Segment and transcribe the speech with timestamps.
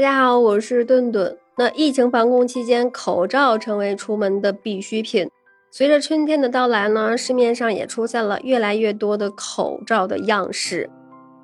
[0.00, 1.36] 大家好，我是顿顿。
[1.58, 5.28] 那疫情防控期间，口罩成为出门的必需品。
[5.70, 10.88] 随着春天的到来呢，市面上也出现了越来越多的口罩的样式，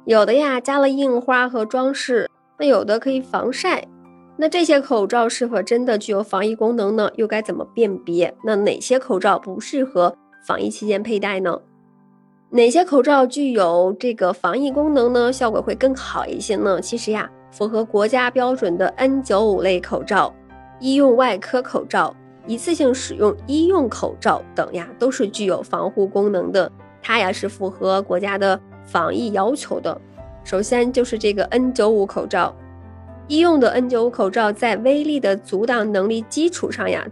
[0.06, 3.86] 有的呀加了印花和装饰，那有的可以防晒。
[4.38, 7.10] 那这些口罩是否真的具有防疫功能呢？
[7.16, 8.34] 又该怎么辨别？
[8.42, 10.16] 那哪些口罩不适合
[10.46, 11.60] 防疫期间佩戴呢？
[12.48, 15.30] 哪些口罩具有这个防疫功能呢？
[15.30, 16.80] 效果会更好一些呢？
[16.80, 17.30] 其实呀。
[17.50, 20.34] 符合国家标准的 N95 类口罩、
[20.80, 22.14] 医用外科口罩、
[22.46, 26.70] 一次性使用医用口罩等呀，都是具有防护功能的。
[27.02, 29.98] 它呀是符合国家的防疫要求的。
[30.44, 32.54] 首先就是这个 N95 口罩，
[33.28, 37.06] 医用的 N95 口罩在微粒的阻挡能力基础上呀，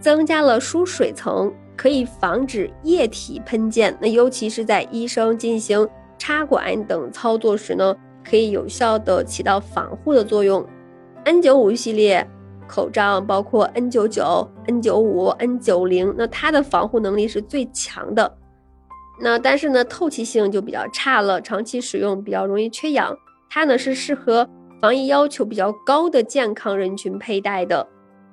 [0.00, 3.96] 增加了疏水层，可以防止液体喷溅。
[4.00, 5.88] 那尤其是在医生进行
[6.18, 7.96] 插管等操作时呢。
[8.28, 10.64] 可以有效的起到防护的作用。
[11.24, 12.26] N95 系列
[12.68, 18.36] 口罩包括 N99、N95、N90，那它的防护能力是最强的。
[19.20, 23.16] 那但是呢，透气性就比较差了，长期使用比较容易缺氧。
[23.50, 24.48] 它呢是适合
[24.80, 27.88] 防疫要求比较高的健康人群佩戴的。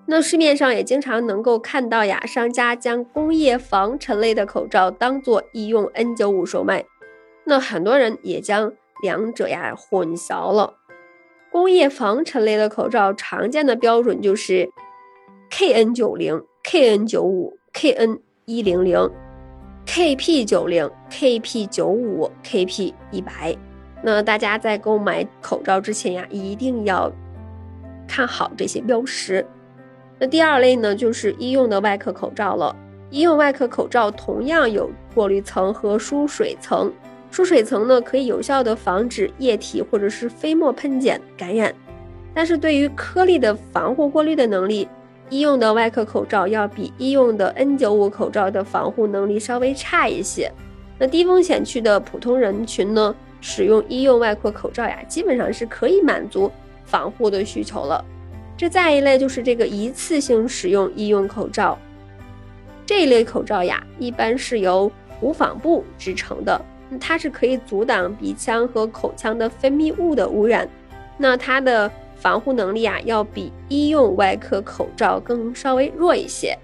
[0.05, 6.85] 那市面上也经常能够看到呀，商家将工业防尘类的口罩当做医用 N95 售卖。
[7.45, 8.71] 那很多人也将。
[9.05, 10.73] 两者呀混淆了。
[11.51, 14.67] 工业防尘类的口罩常见的标准就是
[15.51, 19.11] KN90、KN95、KN100、
[19.85, 23.57] KP90、KP95、KP100。
[24.03, 27.11] 那大家在购买口罩之前呀，一定要
[28.07, 29.45] 看好这些标识。
[30.19, 32.75] 那第二类呢，就是医用的外科口罩了。
[33.11, 36.91] 医用外科口罩同样有过滤层和疏水层。
[37.35, 41.75] 疏水层呢，可以有效的防止液体或者是飞沫喷溅感染，
[42.33, 44.87] 但是对于颗粒的防护过滤的能力，
[45.29, 50.49] 医用的外科口罩要比医用的 N95 口罩的防护能力稍微差一些。
[50.97, 56.49] 那低风险区的普通人群呢，使用医用外科口罩呀，基本上是可以满足
[56.85, 58.01] 防护的需求了。
[58.55, 61.77] 这再一类就是这个一次性使用医用口罩，
[62.85, 66.61] 这一类口罩呀，一般是由无纺布制成的。
[66.99, 70.67] 它是可以阻挡鼻腔和口腔的分泌物的污染，
[71.17, 76.57] 那它的防护能力啊，要比医用外科口罩更稍微弱一些。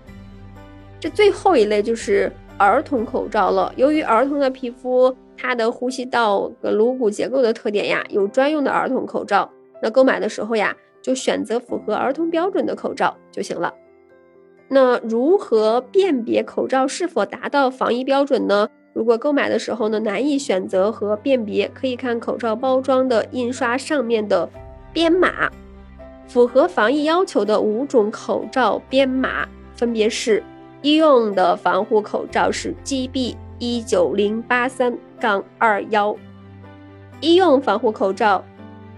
[1.00, 3.74] 这最后一类就是儿童口罩了。
[3.76, 9.50] 由于儿童的皮肤，它的呼吸道和颅骨结构的特点呀，有专用的儿童口罩。
[9.82, 13.74] 那购买的时候呀，就选择符合儿童标准的口罩就行了。
[14.68, 18.70] 那如何辨别口罩是否达到防疫标准呢？
[18.94, 24.50] 如果购买的时候呢难以选择和辨别，可以看口罩包装的印刷上面的
[24.92, 25.50] 编码。
[26.28, 30.44] 符合防疫要求的五种口罩编码分别是：
[30.82, 36.16] 医用的防护口罩是 GB 一九零八三杠二幺，
[37.20, 38.44] 医用防护口罩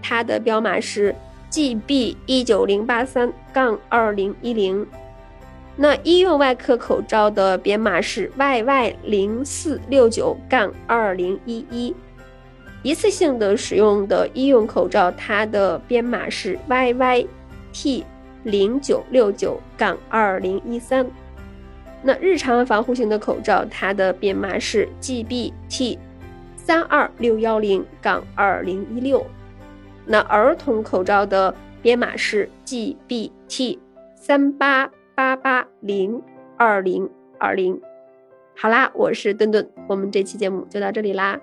[0.02, 1.14] 它的标码是
[1.50, 4.86] GB 一九零八三杠二零一零。
[5.76, 11.92] 那医用外科口罩的编码是 YY 零四六九杠二零一一，
[12.82, 18.04] 一次性的使用的医用口罩，它的编码是 YYT
[18.44, 21.04] 零九六九杠二零一三。
[22.02, 25.98] 那日常防护型的口罩，它的编码是 GBT
[26.56, 29.26] 三二六幺零杠二零一六。
[30.06, 31.52] 那儿童口罩的
[31.82, 33.78] 编码是 GBT
[34.14, 34.88] 三八。
[35.14, 36.20] 八八零
[36.56, 37.08] 二零
[37.38, 37.80] 二零，
[38.56, 41.40] 好啦，我是顿顿，我们这期节目就到这里啦。